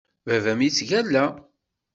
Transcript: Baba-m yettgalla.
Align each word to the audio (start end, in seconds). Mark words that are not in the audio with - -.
Baba-m 0.25 0.59
yettgalla. 0.65 1.25